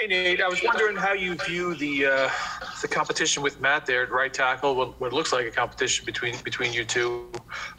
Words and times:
Hey 0.00 0.06
Nate, 0.06 0.40
I 0.40 0.48
was 0.48 0.62
wondering 0.64 0.96
how 0.96 1.12
you 1.12 1.34
view 1.34 1.74
the 1.74 2.06
uh, 2.06 2.30
the 2.80 2.88
competition 2.88 3.42
with 3.42 3.60
Matt 3.60 3.84
there 3.84 4.02
at 4.02 4.10
right 4.10 4.32
tackle. 4.32 4.74
What, 4.74 4.98
what 4.98 5.12
looks 5.12 5.30
like 5.30 5.44
a 5.44 5.50
competition 5.50 6.06
between 6.06 6.36
between 6.42 6.72
you 6.72 6.86
two. 6.86 7.30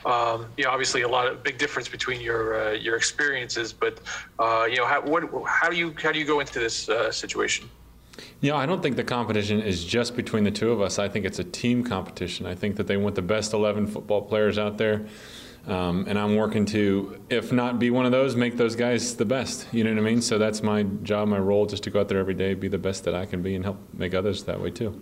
Um, 0.05 0.45
you 0.55 0.65
know, 0.65 0.69
obviously 0.69 1.01
a 1.01 1.07
lot 1.07 1.25
of 1.25 1.41
big 1.41 1.57
difference 1.57 1.89
between 1.89 2.21
your 2.21 2.61
uh, 2.61 2.71
your 2.73 2.95
experiences, 2.95 3.73
but 3.73 4.01
uh, 4.37 4.67
you 4.69 4.75
know, 4.75 4.85
how 4.85 5.01
what 5.01 5.23
how 5.47 5.67
do 5.67 5.75
you 5.75 5.95
how 5.99 6.11
do 6.11 6.19
you 6.19 6.25
go 6.25 6.41
into 6.41 6.59
this 6.59 6.89
uh, 6.89 7.11
situation? 7.11 7.67
Know, 8.43 8.55
I 8.55 8.67
don't 8.67 8.83
think 8.83 8.97
the 8.97 9.03
competition 9.03 9.59
is 9.59 9.83
just 9.83 10.15
between 10.15 10.43
the 10.43 10.51
two 10.51 10.71
of 10.71 10.79
us. 10.79 10.99
I 10.99 11.09
think 11.09 11.25
it's 11.25 11.39
a 11.39 11.43
team 11.43 11.83
competition. 11.83 12.45
I 12.45 12.53
think 12.53 12.75
that 12.75 12.85
they 12.85 12.97
want 12.97 13.15
the 13.15 13.23
best 13.23 13.51
11 13.51 13.87
football 13.87 14.21
players 14.21 14.59
out 14.59 14.77
there. 14.77 15.07
Um, 15.67 16.05
and 16.07 16.17
I'm 16.17 16.35
working 16.35 16.65
to, 16.67 17.21
if 17.29 17.51
not 17.51 17.77
be 17.77 17.91
one 17.91 18.05
of 18.05 18.11
those, 18.11 18.35
make 18.35 18.57
those 18.57 18.75
guys 18.75 19.15
the 19.15 19.25
best. 19.25 19.67
You 19.71 19.83
know 19.83 19.91
what 19.91 19.99
I 19.99 20.01
mean? 20.01 20.21
So 20.21 20.37
that's 20.37 20.63
my 20.63 20.83
job, 20.83 21.27
my 21.27 21.37
role, 21.37 21.65
just 21.65 21.83
to 21.83 21.91
go 21.91 21.99
out 21.99 22.07
there 22.07 22.17
every 22.17 22.33
day, 22.33 22.55
be 22.55 22.67
the 22.67 22.79
best 22.79 23.03
that 23.03 23.13
I 23.13 23.25
can 23.25 23.41
be, 23.41 23.55
and 23.55 23.63
help 23.63 23.77
make 23.93 24.13
others 24.13 24.43
that 24.45 24.59
way 24.59 24.71
too. 24.71 25.01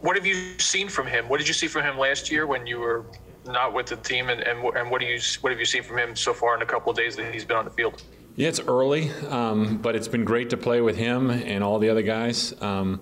What 0.00 0.16
have 0.16 0.26
you 0.26 0.58
seen 0.58 0.88
from 0.88 1.06
him? 1.06 1.28
What 1.28 1.38
did 1.38 1.48
you 1.48 1.54
see 1.54 1.66
from 1.66 1.82
him 1.82 1.98
last 1.98 2.30
year 2.30 2.46
when 2.46 2.66
you 2.66 2.78
were 2.78 3.06
not 3.46 3.72
with 3.72 3.86
the 3.86 3.96
team, 3.96 4.28
and, 4.28 4.40
and, 4.40 4.64
and 4.76 4.90
what 4.90 5.00
do 5.00 5.06
you 5.06 5.18
what 5.40 5.50
have 5.50 5.58
you 5.58 5.64
seen 5.64 5.82
from 5.82 5.98
him 5.98 6.14
so 6.14 6.32
far 6.32 6.54
in 6.54 6.62
a 6.62 6.66
couple 6.66 6.90
of 6.90 6.96
days 6.96 7.16
that 7.16 7.32
he's 7.32 7.44
been 7.44 7.56
on 7.56 7.64
the 7.64 7.70
field? 7.70 8.02
Yeah, 8.36 8.48
it's 8.48 8.60
early, 8.60 9.10
um, 9.28 9.78
but 9.78 9.94
it's 9.94 10.08
been 10.08 10.24
great 10.24 10.50
to 10.50 10.56
play 10.56 10.80
with 10.80 10.96
him 10.96 11.30
and 11.30 11.62
all 11.62 11.78
the 11.78 11.90
other 11.90 12.02
guys. 12.02 12.54
Um, 12.62 13.00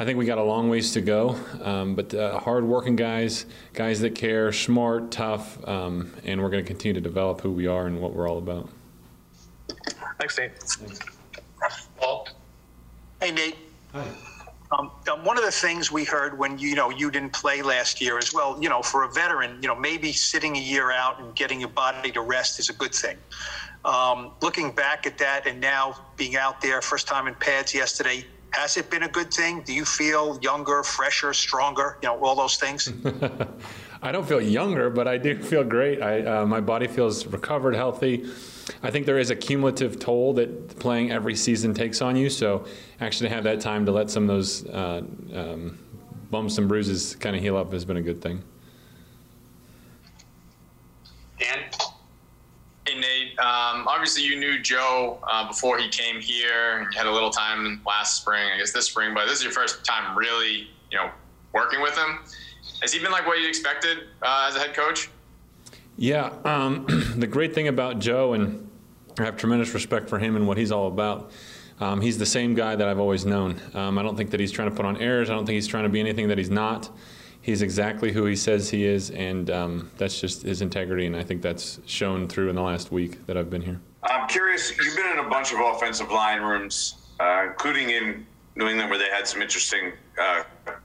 I 0.00 0.04
think 0.04 0.16
we 0.16 0.26
got 0.26 0.38
a 0.38 0.42
long 0.42 0.68
ways 0.68 0.92
to 0.92 1.00
go, 1.00 1.34
um, 1.60 1.96
but 1.96 2.14
uh, 2.14 2.38
hard-working 2.38 2.94
guys, 2.94 3.46
guys 3.74 3.98
that 4.00 4.14
care, 4.14 4.52
smart, 4.52 5.10
tough, 5.10 5.58
um, 5.66 6.14
and 6.24 6.40
we're 6.40 6.50
going 6.50 6.62
to 6.62 6.66
continue 6.66 6.94
to 6.94 7.00
develop 7.00 7.40
who 7.40 7.50
we 7.50 7.66
are 7.66 7.88
and 7.88 8.00
what 8.00 8.14
we're 8.14 8.28
all 8.28 8.38
about. 8.38 8.68
Thanks, 10.20 10.38
Nate. 10.38 10.52
Paul? 11.96 12.28
Hey, 13.20 13.32
Nate. 13.32 13.56
Um, 14.70 14.92
um, 15.10 15.24
one 15.24 15.36
of 15.36 15.44
the 15.44 15.50
things 15.50 15.90
we 15.90 16.04
heard 16.04 16.38
when 16.38 16.58
you 16.58 16.76
know 16.76 16.90
you 16.90 17.10
didn't 17.10 17.32
play 17.32 17.62
last 17.62 18.00
year 18.00 18.18
as 18.18 18.32
well, 18.32 18.56
you 18.62 18.68
know, 18.68 18.82
for 18.82 19.02
a 19.02 19.08
veteran, 19.08 19.58
you 19.62 19.66
know, 19.66 19.74
maybe 19.74 20.12
sitting 20.12 20.56
a 20.56 20.60
year 20.60 20.92
out 20.92 21.18
and 21.20 21.34
getting 21.34 21.58
your 21.58 21.70
body 21.70 22.12
to 22.12 22.20
rest 22.20 22.60
is 22.60 22.68
a 22.68 22.74
good 22.74 22.94
thing. 22.94 23.16
Um, 23.84 24.32
looking 24.42 24.70
back 24.70 25.06
at 25.06 25.18
that 25.18 25.46
and 25.46 25.60
now 25.60 25.98
being 26.16 26.36
out 26.36 26.60
there, 26.60 26.82
first 26.82 27.08
time 27.08 27.26
in 27.26 27.34
pads 27.34 27.74
yesterday, 27.74 28.24
has 28.58 28.76
it 28.76 28.90
been 28.90 29.04
a 29.04 29.08
good 29.08 29.32
thing? 29.32 29.62
Do 29.62 29.72
you 29.72 29.84
feel 29.84 30.38
younger, 30.42 30.82
fresher, 30.82 31.32
stronger? 31.32 31.96
You 32.02 32.08
know, 32.08 32.18
all 32.24 32.34
those 32.34 32.56
things. 32.56 32.92
I 34.02 34.12
don't 34.12 34.26
feel 34.26 34.40
younger, 34.40 34.90
but 34.90 35.06
I 35.06 35.16
do 35.16 35.40
feel 35.40 35.64
great. 35.64 36.02
I, 36.02 36.22
uh, 36.22 36.46
my 36.46 36.60
body 36.60 36.88
feels 36.88 37.26
recovered, 37.26 37.74
healthy. 37.74 38.28
I 38.82 38.90
think 38.90 39.06
there 39.06 39.18
is 39.18 39.30
a 39.30 39.36
cumulative 39.36 39.98
toll 39.98 40.34
that 40.34 40.78
playing 40.78 41.10
every 41.12 41.36
season 41.36 41.72
takes 41.72 42.02
on 42.02 42.16
you. 42.16 42.28
So 42.28 42.66
actually, 43.00 43.30
have 43.30 43.44
that 43.44 43.60
time 43.60 43.86
to 43.86 43.92
let 43.92 44.10
some 44.10 44.24
of 44.24 44.28
those 44.28 44.66
uh, 44.66 45.02
um, 45.32 45.78
bumps 46.30 46.58
and 46.58 46.68
bruises 46.68 47.16
kind 47.16 47.36
of 47.36 47.42
heal 47.42 47.56
up 47.56 47.72
has 47.72 47.84
been 47.84 47.96
a 47.96 48.02
good 48.02 48.20
thing. 48.20 48.42
Um, 53.38 53.86
obviously 53.86 54.22
you 54.24 54.38
knew 54.38 54.60
Joe 54.60 55.18
uh, 55.30 55.46
before 55.48 55.78
he 55.78 55.88
came 55.88 56.20
here. 56.20 56.88
You 56.90 56.98
had 56.98 57.06
a 57.06 57.12
little 57.12 57.30
time 57.30 57.80
last 57.86 58.20
spring, 58.20 58.50
I 58.54 58.58
guess 58.58 58.72
this 58.72 58.86
spring, 58.86 59.14
but 59.14 59.26
this 59.26 59.38
is 59.38 59.44
your 59.44 59.52
first 59.52 59.84
time 59.84 60.16
really, 60.16 60.68
you 60.90 60.98
know, 60.98 61.10
working 61.52 61.80
with 61.80 61.96
him. 61.96 62.20
Has 62.82 62.92
he 62.92 63.00
been 63.00 63.12
like 63.12 63.26
what 63.26 63.38
you 63.38 63.48
expected 63.48 63.98
uh, 64.22 64.46
as 64.48 64.56
a 64.56 64.60
head 64.60 64.74
coach? 64.74 65.10
Yeah, 65.96 66.32
um, 66.44 66.86
the 67.16 67.26
great 67.26 67.54
thing 67.54 67.68
about 67.68 67.98
Joe, 67.98 68.34
and 68.34 68.70
I 69.18 69.24
have 69.24 69.36
tremendous 69.36 69.74
respect 69.74 70.08
for 70.08 70.18
him 70.18 70.36
and 70.36 70.46
what 70.46 70.56
he's 70.56 70.70
all 70.70 70.86
about. 70.86 71.32
Um, 71.80 72.00
he's 72.00 72.18
the 72.18 72.26
same 72.26 72.54
guy 72.54 72.76
that 72.76 72.88
I've 72.88 72.98
always 72.98 73.24
known. 73.24 73.60
Um, 73.74 73.98
I 73.98 74.02
don't 74.02 74.16
think 74.16 74.30
that 74.30 74.40
he's 74.40 74.52
trying 74.52 74.70
to 74.70 74.76
put 74.76 74.84
on 74.84 74.96
airs. 74.98 75.30
I 75.30 75.34
don't 75.34 75.46
think 75.46 75.54
he's 75.54 75.66
trying 75.66 75.84
to 75.84 75.88
be 75.88 76.00
anything 76.00 76.28
that 76.28 76.38
he's 76.38 76.50
not. 76.50 76.90
He's 77.40 77.62
exactly 77.62 78.12
who 78.12 78.24
he 78.26 78.36
says 78.36 78.68
he 78.68 78.84
is, 78.84 79.10
and 79.10 79.50
um, 79.50 79.90
that's 79.96 80.20
just 80.20 80.42
his 80.42 80.60
integrity. 80.60 81.06
And 81.06 81.16
I 81.16 81.22
think 81.22 81.40
that's 81.40 81.80
shown 81.86 82.28
through 82.28 82.50
in 82.50 82.56
the 82.56 82.62
last 82.62 82.92
week 82.92 83.26
that 83.26 83.36
I've 83.36 83.48
been 83.48 83.62
here. 83.62 83.80
I'm 84.02 84.28
curious. 84.28 84.76
You've 84.76 84.96
been 84.96 85.12
in 85.12 85.24
a 85.24 85.28
bunch 85.28 85.52
of 85.52 85.60
offensive 85.60 86.10
line 86.10 86.42
rooms, 86.42 86.96
uh, 87.20 87.44
including 87.48 87.90
in 87.90 88.26
New 88.56 88.68
England, 88.68 88.90
where 88.90 88.98
they 88.98 89.08
had 89.08 89.26
some 89.26 89.40
interesting 89.40 89.92
uh, 90.20 90.42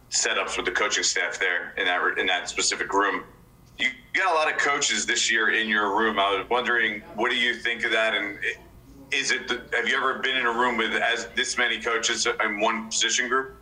setups 0.10 0.58
with 0.58 0.66
the 0.66 0.72
coaching 0.72 1.04
staff 1.04 1.40
there 1.40 1.74
in 1.78 1.86
that 1.86 2.18
in 2.18 2.28
that 2.28 2.48
specific 2.48 2.94
room. 2.94 3.24
You 3.80 3.90
got 4.14 4.32
a 4.32 4.36
lot 4.36 4.52
of 4.52 4.60
coaches 4.60 5.06
this 5.06 5.32
year 5.32 5.50
in 5.50 5.68
your 5.68 5.98
room. 5.98 6.20
I 6.20 6.38
was 6.38 6.50
wondering, 6.50 7.02
what 7.16 7.32
do 7.32 7.38
you 7.38 7.56
think 7.56 7.84
of 7.84 7.92
that? 7.92 8.14
And 8.14 8.38
is 9.12 9.32
it? 9.32 9.50
Have 9.74 9.88
you 9.88 9.98
ever 9.98 10.20
been 10.20 10.38
in 10.38 10.46
a 10.46 10.52
room 10.52 10.78
with 10.78 10.94
as 10.94 11.28
this 11.36 11.58
many 11.58 11.82
coaches 11.82 12.28
in 12.44 12.60
one 12.60 12.88
position 12.88 13.28
group? 13.28 13.58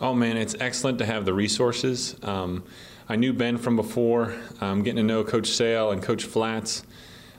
Oh 0.00 0.12
man, 0.12 0.36
it's 0.36 0.56
excellent 0.58 0.98
to 0.98 1.06
have 1.06 1.24
the 1.24 1.32
resources. 1.32 2.16
Um, 2.24 2.64
I 3.08 3.14
knew 3.14 3.32
Ben 3.32 3.56
from 3.58 3.76
before. 3.76 4.34
Um, 4.60 4.82
getting 4.82 4.96
to 4.96 5.02
know 5.04 5.22
Coach 5.22 5.48
Sale 5.48 5.92
and 5.92 6.02
Coach 6.02 6.24
Flats. 6.24 6.84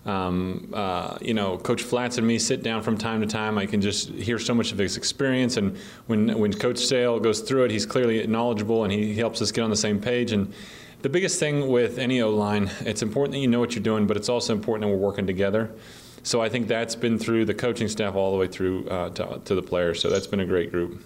Um, 0.05 0.71
uh, 0.73 1.17
you 1.19 1.33
know, 1.33 1.57
Coach 1.57 1.81
Flats 1.81 2.17
and 2.17 2.25
me 2.25 2.39
sit 2.39 2.63
down 2.63 2.81
from 2.81 2.97
time 2.97 3.19
to 3.19 3.27
time. 3.27 3.57
I 3.57 3.65
can 3.65 3.81
just 3.81 4.09
hear 4.09 4.39
so 4.39 4.53
much 4.53 4.71
of 4.71 4.77
his 4.77 4.95
experience, 4.95 5.57
and 5.57 5.77
when 6.07 6.37
when 6.39 6.53
Coach 6.53 6.77
Sale 6.77 7.19
goes 7.19 7.41
through 7.41 7.65
it, 7.65 7.71
he's 7.71 7.85
clearly 7.85 8.25
knowledgeable, 8.25 8.83
and 8.83 8.93
he 8.93 9.15
helps 9.15 9.41
us 9.41 9.51
get 9.51 9.63
on 9.63 9.69
the 9.69 9.75
same 9.75 9.99
page. 9.99 10.31
And 10.31 10.53
the 11.01 11.09
biggest 11.09 11.39
thing 11.39 11.67
with 11.67 11.97
any 11.97 12.21
O 12.21 12.29
line, 12.29 12.71
it's 12.81 13.01
important 13.01 13.33
that 13.33 13.39
you 13.39 13.47
know 13.47 13.59
what 13.59 13.75
you're 13.75 13.83
doing, 13.83 14.07
but 14.07 14.15
it's 14.15 14.29
also 14.29 14.53
important 14.53 14.87
that 14.87 14.95
we're 14.95 15.03
working 15.03 15.27
together. 15.27 15.71
So 16.23 16.41
I 16.41 16.47
think 16.47 16.67
that's 16.67 16.95
been 16.95 17.19
through 17.19 17.45
the 17.45 17.53
coaching 17.53 17.89
staff 17.89 18.15
all 18.15 18.31
the 18.31 18.37
way 18.37 18.47
through 18.47 18.87
uh, 18.87 19.09
to, 19.09 19.41
to 19.43 19.55
the 19.55 19.61
players. 19.61 20.01
So 20.01 20.09
that's 20.09 20.27
been 20.27 20.39
a 20.39 20.45
great 20.45 20.71
group. 20.71 21.03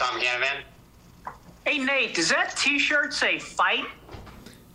Tom 0.00 0.18
Canavan? 0.18 0.62
Hey, 1.66 1.76
Nate, 1.76 2.14
does 2.14 2.30
that 2.30 2.56
T-shirt 2.56 3.12
say 3.12 3.38
"fight"? 3.38 3.84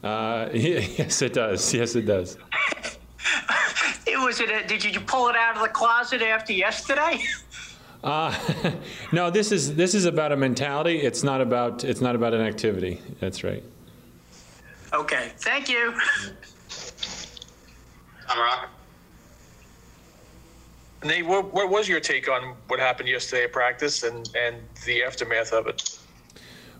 Uh, 0.03 0.49
yes, 0.53 1.23
it 1.23 1.33
does. 1.33 1.73
Yes, 1.73 1.95
it 1.95 2.05
does. 2.05 2.37
it 4.05 4.23
was 4.23 4.39
it. 4.39 4.51
A, 4.51 4.67
did 4.67 4.85
you 4.85 4.99
pull 4.99 5.27
it 5.29 5.35
out 5.35 5.55
of 5.55 5.63
the 5.63 5.69
closet 5.69 6.21
after 6.21 6.53
yesterday? 6.53 7.23
Uh, 8.03 8.37
no, 9.11 9.31
this 9.31 9.51
is 9.51 9.75
this 9.75 9.95
is 9.95 10.05
about 10.05 10.31
a 10.31 10.37
mentality. 10.37 10.99
It's 11.01 11.23
not 11.23 11.41
about 11.41 11.83
it's 11.83 12.01
not 12.01 12.15
about 12.15 12.35
an 12.35 12.41
activity. 12.41 13.01
That's 13.19 13.43
right. 13.43 13.63
Okay, 14.93 15.31
thank 15.39 15.69
you. 15.69 15.91
Tom 18.27 18.39
Rock? 18.39 18.69
Nate, 21.03 21.25
what, 21.25 21.53
what 21.53 21.69
was 21.69 21.87
your 21.87 21.99
take 21.99 22.29
on 22.29 22.55
what 22.67 22.79
happened 22.79 23.09
yesterday 23.09 23.43
at 23.43 23.51
practice 23.51 24.03
and, 24.03 24.29
and 24.35 24.57
the 24.85 25.03
aftermath 25.03 25.53
of 25.53 25.67
it? 25.67 25.99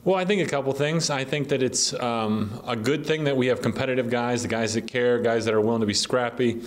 Well, 0.04 0.16
I 0.16 0.26
think 0.26 0.48
a 0.48 0.50
couple 0.50 0.72
things. 0.74 1.10
I 1.10 1.24
think 1.24 1.50
that 1.50 1.64
it's 1.64 1.94
um, 1.96 2.62
a 2.68 2.76
good 2.76 3.06
thing 3.06 3.24
that 3.24 3.36
we 3.36 3.48
have 3.48 3.62
competitive 3.62 4.10
guys, 4.10 4.44
the 4.44 4.48
guys 4.48 4.76
that 4.76 4.88
care, 4.88 5.20
guys 5.20 5.46
that 5.46 5.54
are 5.54 5.62
willing 5.62 5.82
to 5.82 5.88
be 5.88 5.96
scrappy. 5.96 6.62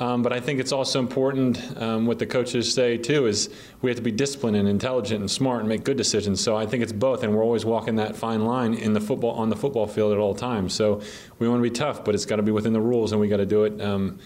Um, 0.00 0.22
but 0.22 0.32
I 0.32 0.40
think 0.40 0.58
it's 0.58 0.72
also 0.72 0.98
important 0.98 1.60
um, 1.80 2.06
what 2.06 2.18
the 2.18 2.26
coaches 2.26 2.72
say 2.72 2.96
too 2.96 3.26
is 3.26 3.50
we 3.80 3.90
have 3.90 3.96
to 3.96 4.02
be 4.02 4.10
disciplined 4.10 4.56
and 4.56 4.68
intelligent 4.68 5.20
and 5.20 5.30
smart 5.30 5.60
and 5.60 5.68
make 5.68 5.84
good 5.84 5.96
decisions. 5.96 6.40
So 6.40 6.56
I 6.56 6.66
think 6.66 6.82
it's 6.82 6.92
both, 6.92 7.22
and 7.22 7.34
we're 7.34 7.44
always 7.44 7.64
walking 7.64 7.96
that 7.96 8.16
fine 8.16 8.44
line 8.44 8.74
in 8.74 8.92
the 8.92 9.00
football 9.00 9.32
on 9.32 9.50
the 9.50 9.56
football 9.56 9.86
field 9.86 10.12
at 10.12 10.18
all 10.18 10.34
times. 10.34 10.74
So 10.74 11.00
we 11.38 11.48
want 11.48 11.62
to 11.62 11.68
be 11.68 11.74
tough, 11.74 12.04
but 12.04 12.14
it's 12.14 12.26
got 12.26 12.36
to 12.36 12.42
be 12.42 12.50
within 12.50 12.72
the 12.72 12.80
rules, 12.80 13.12
and 13.12 13.20
we 13.20 13.28
got 13.28 13.36
to 13.36 13.46
do 13.46 13.64
it 13.64 13.80
um, 13.80 14.18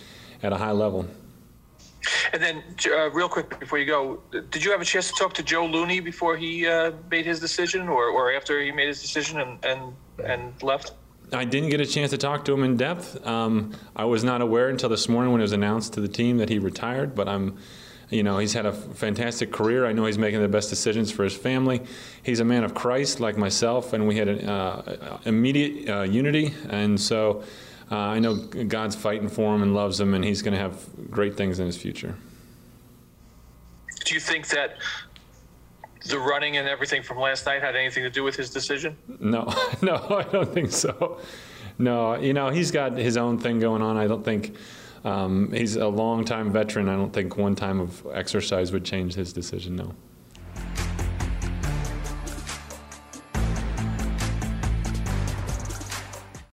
at 0.42 0.52
a 0.52 0.56
high 0.56 0.72
level. 0.72 1.06
And 2.32 2.42
then, 2.42 2.62
uh, 2.86 3.10
real 3.10 3.28
quick 3.28 3.58
before 3.58 3.78
you 3.78 3.86
go, 3.86 4.20
did 4.30 4.64
you 4.64 4.70
have 4.70 4.80
a 4.80 4.84
chance 4.84 5.08
to 5.08 5.14
talk 5.18 5.34
to 5.34 5.42
Joe 5.42 5.66
Looney 5.66 6.00
before 6.00 6.36
he 6.36 6.66
uh, 6.66 6.92
made 7.10 7.26
his 7.26 7.40
decision, 7.40 7.88
or, 7.88 8.04
or 8.08 8.32
after 8.32 8.62
he 8.62 8.70
made 8.70 8.88
his 8.88 9.02
decision 9.02 9.40
and 9.40 9.64
and, 9.64 9.94
and 10.24 10.62
left? 10.62 10.92
I 11.32 11.44
didn't 11.44 11.70
get 11.70 11.80
a 11.80 11.86
chance 11.86 12.10
to 12.10 12.18
talk 12.18 12.44
to 12.46 12.54
him 12.54 12.64
in 12.64 12.76
depth. 12.76 13.26
Um, 13.26 13.72
I 13.94 14.04
was 14.06 14.24
not 14.24 14.40
aware 14.40 14.68
until 14.68 14.88
this 14.88 15.08
morning 15.08 15.32
when 15.32 15.40
it 15.40 15.44
was 15.44 15.52
announced 15.52 15.92
to 15.94 16.00
the 16.00 16.08
team 16.08 16.38
that 16.38 16.48
he 16.48 16.58
retired. 16.58 17.14
But 17.14 17.28
I'm, 17.28 17.58
you 18.08 18.22
know, 18.22 18.38
he's 18.38 18.54
had 18.54 18.64
a 18.64 18.72
fantastic 18.72 19.52
career. 19.52 19.84
I 19.84 19.92
know 19.92 20.06
he's 20.06 20.18
making 20.18 20.40
the 20.40 20.48
best 20.48 20.70
decisions 20.70 21.10
for 21.10 21.24
his 21.24 21.36
family. 21.36 21.82
He's 22.22 22.40
a 22.40 22.44
man 22.44 22.64
of 22.64 22.74
Christ, 22.74 23.20
like 23.20 23.36
myself, 23.36 23.92
and 23.92 24.08
we 24.08 24.16
had 24.16 24.28
an 24.28 24.48
uh, 24.48 25.18
immediate 25.26 25.88
uh, 25.88 26.02
unity. 26.02 26.54
And 26.70 26.98
so, 26.98 27.42
uh, 27.90 27.96
I 27.96 28.18
know 28.18 28.36
God's 28.36 28.96
fighting 28.96 29.28
for 29.28 29.54
him 29.54 29.62
and 29.62 29.74
loves 29.74 29.98
him, 30.00 30.14
and 30.14 30.24
he's 30.24 30.42
going 30.42 30.54
to 30.54 30.60
have 30.60 30.86
great 31.10 31.36
things 31.36 31.58
in 31.58 31.66
his 31.66 31.76
future. 31.76 32.14
Do 34.04 34.14
you 34.14 34.20
think 34.20 34.48
that 34.48 34.76
the 36.06 36.18
running 36.18 36.56
and 36.56 36.68
everything 36.68 37.02
from 37.02 37.18
last 37.18 37.46
night 37.46 37.62
had 37.62 37.76
anything 37.76 38.02
to 38.02 38.10
do 38.10 38.22
with 38.22 38.36
his 38.36 38.50
decision? 38.50 38.96
No, 39.20 39.52
no, 39.82 39.94
I 40.10 40.22
don't 40.24 40.52
think 40.52 40.70
so. 40.70 41.20
No, 41.78 42.16
you 42.16 42.32
know, 42.32 42.50
he's 42.50 42.70
got 42.70 42.96
his 42.96 43.16
own 43.16 43.38
thing 43.38 43.60
going 43.60 43.82
on. 43.82 43.96
I 43.96 44.06
don't 44.06 44.24
think 44.24 44.56
um, 45.04 45.52
he's 45.52 45.76
a 45.76 45.88
long 45.88 46.24
time 46.24 46.52
veteran. 46.52 46.88
I 46.88 46.96
don't 46.96 47.12
think 47.12 47.36
one 47.36 47.54
time 47.54 47.80
of 47.80 48.06
exercise 48.12 48.72
would 48.72 48.84
change 48.84 49.14
his 49.14 49.32
decision, 49.32 49.76
no. 49.76 49.94